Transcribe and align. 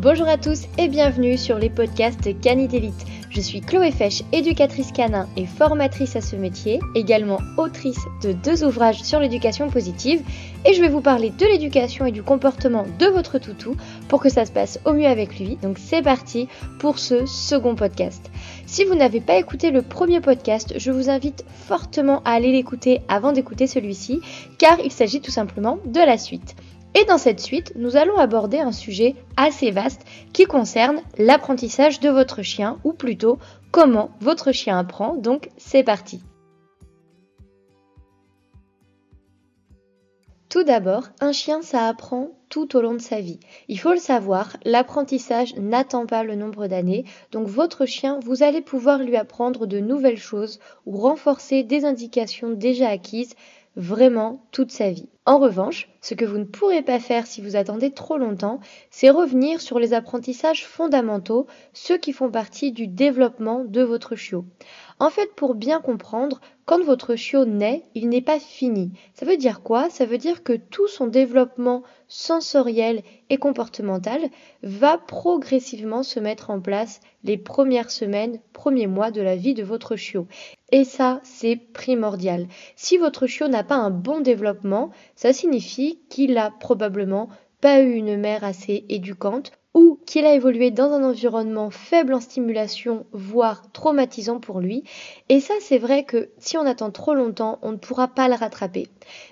Bonjour 0.00 0.28
à 0.28 0.36
tous 0.36 0.68
et 0.78 0.86
bienvenue 0.86 1.36
sur 1.36 1.58
les 1.58 1.70
podcasts 1.70 2.40
Canidélite. 2.40 3.04
Je 3.30 3.40
suis 3.40 3.60
Chloé 3.60 3.90
Fesch, 3.90 4.22
éducatrice 4.30 4.92
canin 4.92 5.26
et 5.36 5.44
formatrice 5.44 6.14
à 6.14 6.20
ce 6.20 6.36
métier, 6.36 6.78
également 6.94 7.40
autrice 7.56 7.98
de 8.22 8.30
deux 8.30 8.62
ouvrages 8.62 9.02
sur 9.02 9.18
l'éducation 9.18 9.68
positive 9.68 10.22
et 10.64 10.72
je 10.72 10.80
vais 10.80 10.88
vous 10.88 11.00
parler 11.00 11.30
de 11.30 11.44
l'éducation 11.46 12.06
et 12.06 12.12
du 12.12 12.22
comportement 12.22 12.86
de 13.00 13.06
votre 13.06 13.40
toutou 13.40 13.74
pour 14.06 14.20
que 14.20 14.28
ça 14.28 14.46
se 14.46 14.52
passe 14.52 14.78
au 14.84 14.92
mieux 14.92 15.08
avec 15.08 15.36
lui. 15.40 15.56
Donc 15.64 15.78
c'est 15.80 16.02
parti 16.02 16.46
pour 16.78 17.00
ce 17.00 17.26
second 17.26 17.74
podcast. 17.74 18.30
Si 18.66 18.84
vous 18.84 18.94
n'avez 18.94 19.20
pas 19.20 19.34
écouté 19.34 19.72
le 19.72 19.82
premier 19.82 20.20
podcast, 20.20 20.74
je 20.76 20.92
vous 20.92 21.10
invite 21.10 21.44
fortement 21.66 22.22
à 22.24 22.34
aller 22.34 22.52
l'écouter 22.52 23.00
avant 23.08 23.32
d'écouter 23.32 23.66
celui-ci 23.66 24.20
car 24.58 24.78
il 24.78 24.92
s'agit 24.92 25.20
tout 25.20 25.32
simplement 25.32 25.80
de 25.86 25.98
la 25.98 26.18
suite. 26.18 26.54
Et 26.94 27.04
dans 27.04 27.18
cette 27.18 27.40
suite, 27.40 27.72
nous 27.76 27.96
allons 27.96 28.16
aborder 28.16 28.58
un 28.58 28.72
sujet 28.72 29.14
assez 29.36 29.70
vaste 29.70 30.02
qui 30.32 30.44
concerne 30.44 31.00
l'apprentissage 31.16 32.00
de 32.00 32.08
votre 32.08 32.42
chien, 32.42 32.78
ou 32.84 32.92
plutôt 32.92 33.38
comment 33.70 34.10
votre 34.20 34.52
chien 34.52 34.78
apprend. 34.78 35.14
Donc 35.14 35.50
c'est 35.58 35.84
parti. 35.84 36.22
Tout 40.48 40.64
d'abord, 40.64 41.04
un 41.20 41.32
chien, 41.32 41.60
ça 41.60 41.86
apprend 41.86 42.30
tout 42.48 42.74
au 42.74 42.80
long 42.80 42.94
de 42.94 43.02
sa 43.02 43.20
vie. 43.20 43.38
Il 43.68 43.78
faut 43.78 43.92
le 43.92 43.98
savoir, 43.98 44.56
l'apprentissage 44.64 45.54
n'attend 45.56 46.06
pas 46.06 46.24
le 46.24 46.36
nombre 46.36 46.68
d'années, 46.68 47.04
donc 47.32 47.46
votre 47.46 47.84
chien, 47.84 48.18
vous 48.24 48.42
allez 48.42 48.62
pouvoir 48.62 49.00
lui 49.00 49.16
apprendre 49.16 49.66
de 49.66 49.78
nouvelles 49.78 50.16
choses 50.16 50.58
ou 50.86 50.96
renforcer 50.96 51.64
des 51.64 51.84
indications 51.84 52.50
déjà 52.50 52.88
acquises 52.88 53.34
vraiment 53.76 54.42
toute 54.50 54.72
sa 54.72 54.90
vie. 54.90 55.10
En 55.28 55.36
revanche, 55.36 55.90
ce 56.00 56.14
que 56.14 56.24
vous 56.24 56.38
ne 56.38 56.44
pourrez 56.44 56.80
pas 56.80 57.00
faire 57.00 57.26
si 57.26 57.42
vous 57.42 57.54
attendez 57.54 57.90
trop 57.90 58.16
longtemps, 58.16 58.60
c'est 58.90 59.10
revenir 59.10 59.60
sur 59.60 59.78
les 59.78 59.92
apprentissages 59.92 60.64
fondamentaux, 60.64 61.46
ceux 61.74 61.98
qui 61.98 62.14
font 62.14 62.30
partie 62.30 62.72
du 62.72 62.86
développement 62.86 63.62
de 63.62 63.82
votre 63.82 64.16
chiot. 64.16 64.46
En 65.00 65.10
fait, 65.10 65.34
pour 65.34 65.54
bien 65.54 65.80
comprendre, 65.80 66.40
quand 66.64 66.82
votre 66.82 67.14
chiot 67.14 67.44
naît, 67.44 67.82
il 67.94 68.08
n'est 68.08 68.22
pas 68.22 68.40
fini. 68.40 68.90
Ça 69.14 69.26
veut 69.26 69.36
dire 69.36 69.62
quoi? 69.62 69.90
Ça 69.90 70.06
veut 70.06 70.18
dire 70.18 70.42
que 70.42 70.54
tout 70.54 70.88
son 70.88 71.06
développement 71.06 71.82
sensoriel 72.08 73.02
et 73.30 73.36
comportemental 73.36 74.20
va 74.62 74.98
progressivement 74.98 76.02
se 76.02 76.20
mettre 76.20 76.50
en 76.50 76.60
place 76.60 77.00
les 77.24 77.36
premières 77.36 77.90
semaines, 77.90 78.40
premiers 78.52 78.86
mois 78.86 79.10
de 79.10 79.20
la 79.20 79.36
vie 79.36 79.54
de 79.54 79.62
votre 79.62 79.96
chiot. 79.96 80.26
Et 80.70 80.84
ça, 80.84 81.20
c'est 81.22 81.56
primordial. 81.56 82.46
Si 82.76 82.98
votre 82.98 83.26
chiot 83.26 83.48
n'a 83.48 83.64
pas 83.64 83.76
un 83.76 83.90
bon 83.90 84.20
développement, 84.20 84.90
ça 85.18 85.32
signifie 85.32 85.98
qu'il 86.08 86.38
a 86.38 86.52
probablement 86.60 87.28
pas 87.60 87.80
eu 87.80 87.94
une 87.94 88.16
mère 88.16 88.44
assez 88.44 88.84
éducante 88.88 89.50
ou 89.74 89.98
qu'il 90.06 90.24
a 90.24 90.32
évolué 90.32 90.70
dans 90.70 90.92
un 90.92 91.02
environnement 91.02 91.70
faible 91.70 92.14
en 92.14 92.20
stimulation, 92.20 93.04
voire 93.10 93.72
traumatisant 93.72 94.38
pour 94.38 94.60
lui. 94.60 94.84
Et 95.28 95.40
ça, 95.40 95.54
c'est 95.60 95.78
vrai 95.78 96.04
que 96.04 96.30
si 96.38 96.56
on 96.56 96.64
attend 96.64 96.92
trop 96.92 97.14
longtemps, 97.14 97.58
on 97.62 97.72
ne 97.72 97.78
pourra 97.78 98.06
pas 98.06 98.28
le 98.28 98.36
rattraper. 98.36 98.86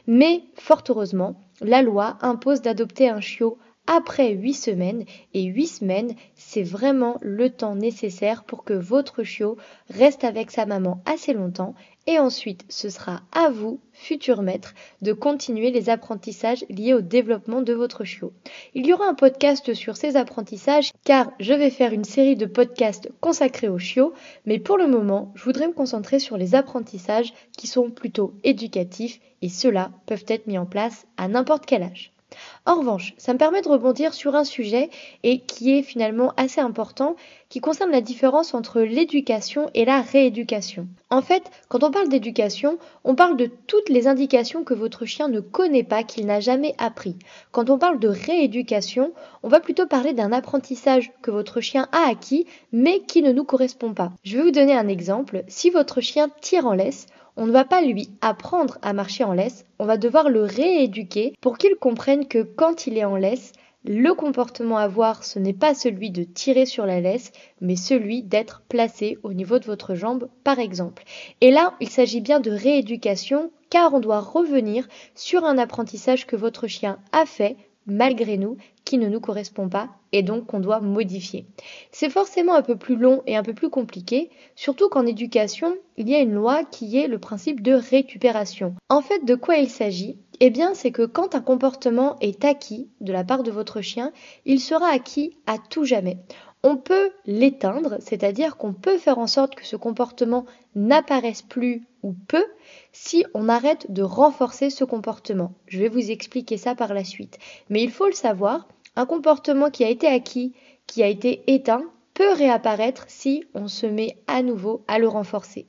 Mais, 0.08 0.42
fort 0.56 0.82
heureusement, 0.88 1.36
la 1.60 1.82
loi 1.82 2.18
impose 2.20 2.62
d'adopter 2.62 3.08
un 3.08 3.20
chiot 3.20 3.56
après 3.86 4.32
8 4.32 4.54
semaines 4.54 5.04
et 5.34 5.44
8 5.44 5.66
semaines, 5.66 6.14
c'est 6.34 6.62
vraiment 6.62 7.18
le 7.20 7.50
temps 7.50 7.74
nécessaire 7.74 8.44
pour 8.44 8.64
que 8.64 8.74
votre 8.74 9.22
chiot 9.22 9.56
reste 9.90 10.24
avec 10.24 10.50
sa 10.50 10.66
maman 10.66 11.00
assez 11.06 11.32
longtemps 11.32 11.74
et 12.06 12.18
ensuite 12.18 12.64
ce 12.68 12.88
sera 12.88 13.22
à 13.32 13.50
vous, 13.50 13.80
futur 13.92 14.42
maître, 14.42 14.74
de 15.02 15.12
continuer 15.12 15.70
les 15.70 15.90
apprentissages 15.90 16.64
liés 16.68 16.94
au 16.94 17.00
développement 17.00 17.62
de 17.62 17.72
votre 17.72 18.04
chiot. 18.04 18.32
Il 18.74 18.86
y 18.86 18.92
aura 18.92 19.06
un 19.06 19.14
podcast 19.14 19.74
sur 19.74 19.96
ces 19.96 20.16
apprentissages 20.16 20.90
car 21.04 21.32
je 21.40 21.52
vais 21.52 21.70
faire 21.70 21.92
une 21.92 22.04
série 22.04 22.36
de 22.36 22.46
podcasts 22.46 23.10
consacrés 23.20 23.68
au 23.68 23.78
chiot, 23.78 24.12
mais 24.44 24.58
pour 24.58 24.78
le 24.78 24.86
moment, 24.86 25.32
je 25.34 25.44
voudrais 25.44 25.68
me 25.68 25.72
concentrer 25.72 26.18
sur 26.18 26.36
les 26.36 26.54
apprentissages 26.54 27.32
qui 27.56 27.66
sont 27.66 27.90
plutôt 27.90 28.34
éducatifs 28.44 29.20
et 29.42 29.48
ceux-là 29.48 29.90
peuvent 30.06 30.24
être 30.28 30.46
mis 30.46 30.58
en 30.58 30.66
place 30.66 31.06
à 31.16 31.28
n'importe 31.28 31.66
quel 31.66 31.82
âge. 31.82 32.15
En 32.64 32.80
revanche, 32.80 33.14
ça 33.16 33.32
me 33.32 33.38
permet 33.38 33.62
de 33.62 33.68
rebondir 33.68 34.12
sur 34.12 34.34
un 34.34 34.42
sujet 34.42 34.90
et 35.22 35.38
qui 35.38 35.78
est 35.78 35.82
finalement 35.82 36.32
assez 36.36 36.60
important, 36.60 37.14
qui 37.48 37.60
concerne 37.60 37.92
la 37.92 38.00
différence 38.00 38.54
entre 38.54 38.80
l'éducation 38.80 39.70
et 39.74 39.84
la 39.84 40.00
rééducation. 40.00 40.88
En 41.08 41.22
fait, 41.22 41.44
quand 41.68 41.84
on 41.84 41.92
parle 41.92 42.08
d'éducation, 42.08 42.78
on 43.04 43.14
parle 43.14 43.36
de 43.36 43.48
toutes 43.68 43.88
les 43.88 44.08
indications 44.08 44.64
que 44.64 44.74
votre 44.74 45.04
chien 45.04 45.28
ne 45.28 45.38
connaît 45.38 45.84
pas, 45.84 46.02
qu'il 46.02 46.26
n'a 46.26 46.40
jamais 46.40 46.74
appris. 46.78 47.14
Quand 47.52 47.70
on 47.70 47.78
parle 47.78 48.00
de 48.00 48.08
rééducation, 48.08 49.12
on 49.44 49.48
va 49.48 49.60
plutôt 49.60 49.86
parler 49.86 50.12
d'un 50.12 50.32
apprentissage 50.32 51.12
que 51.22 51.30
votre 51.30 51.60
chien 51.60 51.86
a 51.92 52.08
acquis, 52.08 52.46
mais 52.72 53.00
qui 53.06 53.22
ne 53.22 53.30
nous 53.30 53.44
correspond 53.44 53.94
pas. 53.94 54.10
Je 54.24 54.36
vais 54.36 54.42
vous 54.42 54.50
donner 54.50 54.74
un 54.74 54.88
exemple. 54.88 55.44
Si 55.46 55.70
votre 55.70 56.00
chien 56.00 56.28
tire 56.40 56.66
en 56.66 56.72
laisse, 56.72 57.06
on 57.36 57.46
ne 57.46 57.52
va 57.52 57.64
pas 57.64 57.82
lui 57.82 58.08
apprendre 58.20 58.78
à 58.82 58.92
marcher 58.92 59.24
en 59.24 59.32
laisse, 59.32 59.64
on 59.78 59.86
va 59.86 59.96
devoir 59.96 60.28
le 60.28 60.42
rééduquer 60.42 61.34
pour 61.40 61.58
qu'il 61.58 61.76
comprenne 61.76 62.26
que 62.26 62.42
quand 62.42 62.86
il 62.86 62.96
est 62.96 63.04
en 63.04 63.16
laisse, 63.16 63.52
le 63.88 64.14
comportement 64.14 64.78
à 64.78 64.88
voir, 64.88 65.22
ce 65.22 65.38
n'est 65.38 65.52
pas 65.52 65.72
celui 65.74 66.10
de 66.10 66.24
tirer 66.24 66.66
sur 66.66 66.86
la 66.86 67.00
laisse, 67.00 67.30
mais 67.60 67.76
celui 67.76 68.22
d'être 68.22 68.62
placé 68.68 69.18
au 69.22 69.32
niveau 69.32 69.60
de 69.60 69.64
votre 69.64 69.94
jambe, 69.94 70.28
par 70.42 70.58
exemple. 70.58 71.04
Et 71.40 71.52
là, 71.52 71.74
il 71.80 71.88
s'agit 71.88 72.20
bien 72.20 72.40
de 72.40 72.50
rééducation, 72.50 73.52
car 73.70 73.94
on 73.94 74.00
doit 74.00 74.20
revenir 74.20 74.88
sur 75.14 75.44
un 75.44 75.56
apprentissage 75.56 76.26
que 76.26 76.34
votre 76.34 76.66
chien 76.66 76.98
a 77.12 77.26
fait 77.26 77.56
malgré 77.86 78.36
nous, 78.36 78.56
qui 78.84 78.98
ne 78.98 79.08
nous 79.08 79.20
correspond 79.20 79.68
pas 79.68 79.90
et 80.12 80.22
donc 80.22 80.46
qu'on 80.46 80.60
doit 80.60 80.80
modifier. 80.80 81.46
C'est 81.92 82.10
forcément 82.10 82.54
un 82.54 82.62
peu 82.62 82.76
plus 82.76 82.96
long 82.96 83.22
et 83.26 83.36
un 83.36 83.42
peu 83.42 83.52
plus 83.52 83.70
compliqué, 83.70 84.30
surtout 84.54 84.88
qu'en 84.88 85.06
éducation, 85.06 85.76
il 85.96 86.08
y 86.08 86.14
a 86.14 86.20
une 86.20 86.34
loi 86.34 86.64
qui 86.64 86.96
est 86.98 87.08
le 87.08 87.18
principe 87.18 87.62
de 87.62 87.72
récupération. 87.72 88.74
En 88.88 89.02
fait, 89.02 89.24
de 89.24 89.34
quoi 89.34 89.56
il 89.56 89.68
s'agit? 89.68 90.18
Eh 90.40 90.50
bien, 90.50 90.74
c'est 90.74 90.90
que 90.90 91.06
quand 91.06 91.34
un 91.34 91.40
comportement 91.40 92.16
est 92.20 92.44
acquis 92.44 92.88
de 93.00 93.12
la 93.12 93.24
part 93.24 93.42
de 93.42 93.50
votre 93.50 93.80
chien, 93.80 94.12
il 94.44 94.60
sera 94.60 94.88
acquis 94.88 95.36
à 95.46 95.56
tout 95.58 95.84
jamais. 95.84 96.18
On 96.62 96.76
peut 96.76 97.10
l'éteindre, 97.26 97.96
c'est-à-dire 98.00 98.56
qu'on 98.56 98.72
peut 98.72 98.98
faire 98.98 99.18
en 99.18 99.26
sorte 99.26 99.54
que 99.54 99.66
ce 99.66 99.76
comportement 99.76 100.46
n'apparaisse 100.74 101.42
plus 101.42 101.86
ou 102.06 102.14
peu 102.28 102.44
si 102.92 103.26
on 103.34 103.48
arrête 103.48 103.90
de 103.90 104.02
renforcer 104.02 104.70
ce 104.70 104.84
comportement. 104.84 105.52
Je 105.66 105.80
vais 105.80 105.88
vous 105.88 106.10
expliquer 106.10 106.56
ça 106.56 106.76
par 106.76 106.94
la 106.94 107.02
suite. 107.02 107.38
Mais 107.68 107.82
il 107.82 107.90
faut 107.90 108.06
le 108.06 108.12
savoir, 108.12 108.68
un 108.94 109.06
comportement 109.06 109.70
qui 109.70 109.84
a 109.84 109.90
été 109.90 110.06
acquis, 110.06 110.54
qui 110.86 111.02
a 111.02 111.08
été 111.08 111.42
éteint, 111.48 111.82
peut 112.14 112.32
réapparaître 112.32 113.04
si 113.08 113.44
on 113.54 113.68
se 113.68 113.84
met 113.84 114.16
à 114.26 114.40
nouveau 114.42 114.84
à 114.88 114.98
le 114.98 115.08
renforcer. 115.08 115.66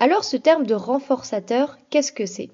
Alors 0.00 0.24
ce 0.24 0.36
terme 0.36 0.66
de 0.66 0.74
renforçateur, 0.74 1.78
qu'est-ce 1.90 2.12
que 2.12 2.26
c'est? 2.26 2.48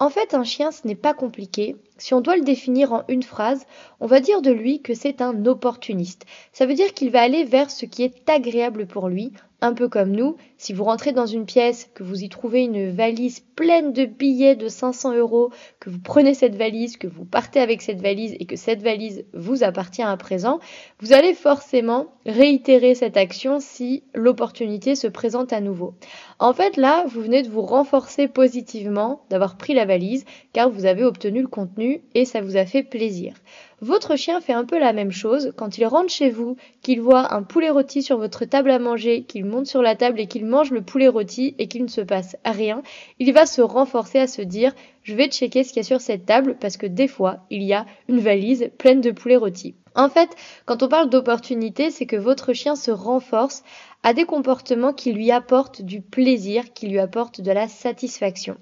En 0.00 0.08
fait, 0.08 0.32
un 0.32 0.44
chien, 0.44 0.72
ce 0.72 0.86
n'est 0.86 0.94
pas 0.94 1.12
compliqué. 1.12 1.76
Si 1.98 2.14
on 2.14 2.22
doit 2.22 2.36
le 2.36 2.42
définir 2.42 2.94
en 2.94 3.04
une 3.08 3.22
phrase, 3.22 3.66
on 4.00 4.06
va 4.06 4.20
dire 4.20 4.40
de 4.40 4.50
lui 4.50 4.80
que 4.80 4.94
c'est 4.94 5.20
un 5.20 5.44
opportuniste. 5.44 6.24
Ça 6.54 6.64
veut 6.64 6.74
dire 6.74 6.94
qu'il 6.94 7.10
va 7.10 7.20
aller 7.20 7.44
vers 7.44 7.70
ce 7.70 7.84
qui 7.84 8.02
est 8.02 8.28
agréable 8.28 8.86
pour 8.86 9.08
lui, 9.08 9.32
un 9.60 9.74
peu 9.74 9.88
comme 9.88 10.10
nous. 10.10 10.36
Si 10.58 10.72
vous 10.72 10.84
rentrez 10.84 11.12
dans 11.12 11.26
une 11.26 11.46
pièce, 11.46 11.90
que 11.94 12.02
vous 12.02 12.22
y 12.22 12.28
trouvez 12.28 12.62
une 12.64 12.90
valise 12.90 13.40
pleine 13.56 13.92
de 13.92 14.04
billets 14.04 14.56
de 14.56 14.68
500 14.68 15.14
euros, 15.14 15.50
que 15.80 15.90
vous 15.90 15.98
prenez 15.98 16.34
cette 16.34 16.56
valise, 16.56 16.96
que 16.96 17.06
vous 17.06 17.24
partez 17.24 17.60
avec 17.60 17.82
cette 17.82 18.00
valise 18.00 18.34
et 18.38 18.46
que 18.46 18.56
cette 18.56 18.82
valise 18.82 19.24
vous 19.34 19.62
appartient 19.64 20.02
à 20.02 20.16
présent, 20.16 20.60
vous 21.00 21.12
allez 21.12 21.34
forcément 21.34 22.06
réitérer 22.26 22.94
cette 22.94 23.16
action 23.16 23.60
si 23.60 24.02
l'opportunité 24.14 24.94
se 24.94 25.06
présente 25.06 25.52
à 25.52 25.60
nouveau. 25.60 25.94
En 26.38 26.52
fait, 26.52 26.76
là, 26.76 27.04
vous 27.06 27.20
venez 27.20 27.42
de 27.42 27.50
vous 27.50 27.62
renforcer 27.62 28.28
positivement 28.28 29.22
d'avoir 29.30 29.56
pris 29.56 29.74
la 29.74 29.84
valise 29.84 30.24
car 30.52 30.70
vous 30.70 30.86
avez 30.86 31.04
obtenu 31.04 31.42
le 31.42 31.48
contenu 31.48 32.02
et 32.14 32.24
ça 32.24 32.40
vous 32.40 32.56
a 32.56 32.64
fait 32.64 32.82
plaisir. 32.82 33.34
Votre 33.82 34.16
chien 34.16 34.42
fait 34.42 34.52
un 34.52 34.66
peu 34.66 34.78
la 34.78 34.92
même 34.92 35.10
chose. 35.10 35.52
Quand 35.56 35.78
il 35.78 35.86
rentre 35.86 36.10
chez 36.10 36.28
vous, 36.28 36.56
qu'il 36.82 37.00
voit 37.00 37.32
un 37.32 37.42
poulet 37.42 37.70
rôti 37.70 38.02
sur 38.02 38.18
votre 38.18 38.44
table 38.44 38.70
à 38.70 38.78
manger, 38.78 39.22
qu'il 39.22 39.46
monte 39.46 39.66
sur 39.66 39.80
la 39.80 39.96
table 39.96 40.20
et 40.20 40.26
qu'il 40.26 40.44
mange 40.44 40.70
le 40.70 40.82
poulet 40.82 41.08
rôti 41.08 41.54
et 41.58 41.66
qu'il 41.66 41.82
ne 41.84 41.88
se 41.88 42.02
passe 42.02 42.36
rien, 42.44 42.82
il 43.18 43.32
va 43.32 43.46
se 43.46 43.62
renforcer 43.62 44.18
à 44.18 44.26
se 44.26 44.42
dire 44.42 44.74
je 45.02 45.14
vais 45.14 45.28
checker 45.28 45.64
ce 45.64 45.72
qu'il 45.72 45.78
y 45.78 45.80
a 45.80 45.88
sur 45.88 46.00
cette 46.00 46.26
table 46.26 46.56
parce 46.60 46.76
que 46.76 46.86
des 46.86 47.08
fois 47.08 47.38
il 47.50 47.62
y 47.62 47.72
a 47.72 47.86
une 48.08 48.20
valise 48.20 48.70
pleine 48.78 49.00
de 49.00 49.10
poulet 49.10 49.36
rôti. 49.36 49.74
En 49.94 50.08
fait, 50.08 50.30
quand 50.66 50.82
on 50.82 50.88
parle 50.88 51.10
d'opportunité, 51.10 51.90
c'est 51.90 52.06
que 52.06 52.16
votre 52.16 52.52
chien 52.52 52.76
se 52.76 52.92
renforce 52.92 53.64
à 54.02 54.14
des 54.14 54.24
comportements 54.24 54.92
qui 54.92 55.12
lui 55.12 55.30
apportent 55.30 55.82
du 55.82 56.00
plaisir, 56.00 56.72
qui 56.72 56.86
lui 56.86 56.98
apportent 56.98 57.40
de 57.40 57.50
la 57.50 57.68
satisfaction. 57.68 58.56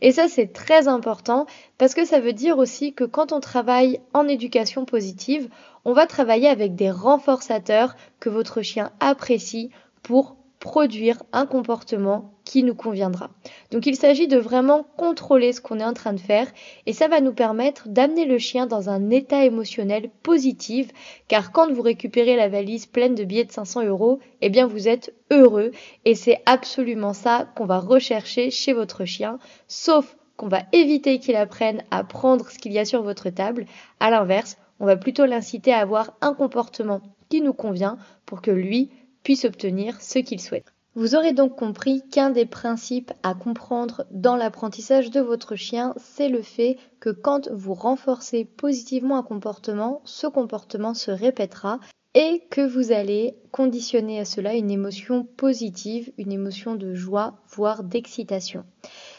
Et 0.00 0.10
ça, 0.10 0.26
c'est 0.28 0.52
très 0.52 0.88
important 0.88 1.46
parce 1.78 1.94
que 1.94 2.04
ça 2.04 2.20
veut 2.20 2.32
dire 2.32 2.58
aussi 2.58 2.92
que 2.92 3.04
quand 3.04 3.32
on 3.32 3.40
travaille 3.40 4.00
en 4.14 4.26
éducation 4.26 4.84
positive, 4.84 5.48
on 5.84 5.92
va 5.92 6.06
travailler 6.06 6.48
avec 6.48 6.74
des 6.74 6.90
renforçateurs 6.90 7.94
que 8.18 8.30
votre 8.30 8.62
chien 8.62 8.90
apprécie 9.00 9.70
pour 10.02 10.36
produire 10.58 11.22
un 11.32 11.46
comportement 11.46 12.32
qui 12.50 12.64
nous 12.64 12.74
conviendra. 12.74 13.30
Donc 13.70 13.86
il 13.86 13.94
s'agit 13.94 14.26
de 14.26 14.36
vraiment 14.36 14.84
contrôler 14.96 15.52
ce 15.52 15.60
qu'on 15.60 15.78
est 15.78 15.84
en 15.84 15.92
train 15.92 16.12
de 16.12 16.18
faire 16.18 16.48
et 16.84 16.92
ça 16.92 17.06
va 17.06 17.20
nous 17.20 17.32
permettre 17.32 17.88
d'amener 17.88 18.24
le 18.24 18.38
chien 18.38 18.66
dans 18.66 18.90
un 18.90 19.10
état 19.10 19.44
émotionnel 19.44 20.10
positif 20.24 20.88
car 21.28 21.52
quand 21.52 21.72
vous 21.72 21.80
récupérez 21.80 22.34
la 22.34 22.48
valise 22.48 22.86
pleine 22.86 23.14
de 23.14 23.22
billets 23.22 23.44
de 23.44 23.52
500 23.52 23.84
euros, 23.84 24.18
eh 24.40 24.48
bien 24.48 24.66
vous 24.66 24.88
êtes 24.88 25.14
heureux 25.30 25.70
et 26.04 26.16
c'est 26.16 26.42
absolument 26.44 27.12
ça 27.12 27.46
qu'on 27.54 27.66
va 27.66 27.78
rechercher 27.78 28.50
chez 28.50 28.72
votre 28.72 29.04
chien, 29.04 29.38
sauf 29.68 30.16
qu'on 30.36 30.48
va 30.48 30.62
éviter 30.72 31.20
qu'il 31.20 31.36
apprenne 31.36 31.84
à 31.92 32.02
prendre 32.02 32.50
ce 32.50 32.58
qu'il 32.58 32.72
y 32.72 32.80
a 32.80 32.84
sur 32.84 33.04
votre 33.04 33.30
table. 33.30 33.66
À 34.00 34.10
l'inverse, 34.10 34.58
on 34.80 34.86
va 34.86 34.96
plutôt 34.96 35.24
l'inciter 35.24 35.72
à 35.72 35.78
avoir 35.78 36.16
un 36.20 36.34
comportement 36.34 37.00
qui 37.28 37.42
nous 37.42 37.54
convient 37.54 37.96
pour 38.26 38.42
que 38.42 38.50
lui 38.50 38.90
puisse 39.22 39.44
obtenir 39.44 40.00
ce 40.02 40.18
qu'il 40.18 40.40
souhaite. 40.40 40.72
Vous 40.96 41.14
aurez 41.14 41.32
donc 41.32 41.56
compris 41.56 42.02
qu'un 42.10 42.30
des 42.30 42.46
principes 42.46 43.12
à 43.22 43.34
comprendre 43.34 44.04
dans 44.10 44.34
l'apprentissage 44.34 45.10
de 45.10 45.20
votre 45.20 45.54
chien, 45.54 45.94
c'est 45.96 46.28
le 46.28 46.42
fait 46.42 46.78
que 46.98 47.10
quand 47.10 47.48
vous 47.52 47.74
renforcez 47.74 48.44
positivement 48.44 49.16
un 49.16 49.22
comportement, 49.22 50.02
ce 50.04 50.26
comportement 50.26 50.94
se 50.94 51.12
répétera 51.12 51.78
et 52.14 52.42
que 52.50 52.60
vous 52.60 52.90
allez 52.90 53.36
conditionner 53.52 54.18
à 54.18 54.24
cela 54.24 54.54
une 54.54 54.70
émotion 54.70 55.24
positive, 55.24 56.12
une 56.18 56.32
émotion 56.32 56.74
de 56.74 56.92
joie, 56.92 57.34
voire 57.48 57.84
d'excitation. 57.84 58.64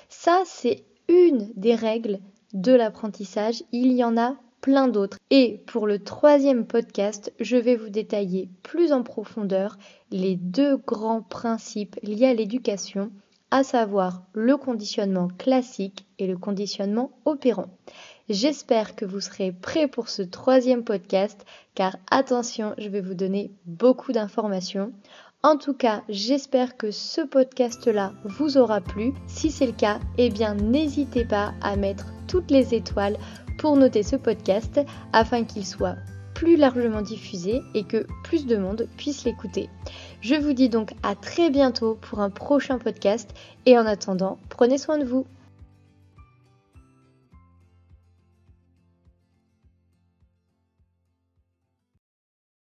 Ça, 0.10 0.44
c'est 0.46 0.84
une 1.08 1.54
des 1.56 1.76
règles 1.76 2.20
de 2.54 2.74
l'apprentissage. 2.74 3.64
Il 3.72 3.94
y 3.94 4.04
en 4.04 4.18
a 4.18 4.36
plein 4.62 4.88
d'autres. 4.88 5.18
Et 5.30 5.62
pour 5.66 5.88
le 5.88 6.00
troisième 6.00 6.66
podcast, 6.66 7.34
je 7.40 7.58
vais 7.58 7.76
vous 7.76 7.90
détailler 7.90 8.50
plus 8.64 8.94
en 8.94 9.04
profondeur 9.04 9.78
les 10.12 10.36
deux 10.36 10.78
grands 10.78 11.24
principes 11.24 12.00
liés 12.04 12.28
à 12.28 12.34
l'éducation, 12.34 13.12
à 13.50 13.64
savoir 13.64 14.24
le 14.34 14.56
conditionnement 14.56 15.28
classique 15.38 16.06
et 16.20 16.28
le 16.28 16.38
conditionnement 16.38 17.12
opérant. 17.26 17.68
J'espère 18.30 18.96
que 18.96 19.04
vous 19.04 19.20
serez 19.20 19.52
prêts 19.52 19.90
pour 19.90 20.08
ce 20.08 20.22
troisième 20.22 20.86
podcast, 20.86 21.46
car 21.76 21.98
attention, 22.10 22.74
je 22.78 22.88
vais 22.88 23.02
vous 23.02 23.14
donner 23.14 23.52
beaucoup 23.66 24.14
d'informations. 24.14 24.94
En 25.44 25.58
tout 25.58 25.74
cas, 25.74 26.04
j'espère 26.08 26.78
que 26.78 26.92
ce 26.92 27.22
podcast-là 27.22 28.14
vous 28.24 28.58
aura 28.58 28.80
plu. 28.80 29.14
Si 29.26 29.50
c'est 29.50 29.66
le 29.66 29.72
cas, 29.72 30.00
eh 30.18 30.30
bien 30.30 30.54
n'hésitez 30.54 31.26
pas 31.26 31.54
à 31.62 31.76
mettre 31.76 32.06
toutes 32.28 32.52
les 32.52 32.76
étoiles 32.76 33.18
pour 33.62 33.78
noter 33.78 34.02
ce 34.02 34.16
podcast 34.16 34.82
afin 35.14 35.44
qu'il 35.44 35.68
soit 35.68 35.96
plus 36.34 36.56
largement 36.56 37.04
diffusé 37.04 37.62
et 37.76 37.84
que 37.84 38.08
plus 38.24 38.48
de 38.48 38.58
monde 38.58 38.88
puisse 38.98 39.24
l'écouter. 39.24 39.70
Je 40.20 40.34
vous 40.34 40.54
dis 40.54 40.68
donc 40.68 40.94
à 41.04 41.14
très 41.14 41.52
bientôt 41.52 41.94
pour 42.02 42.22
un 42.22 42.32
prochain 42.32 42.80
podcast 42.80 43.30
et 43.68 43.78
en 43.78 43.86
attendant, 43.86 44.40
prenez 44.50 44.80
soin 44.80 44.98
de 44.98 45.06
vous. 45.06 45.28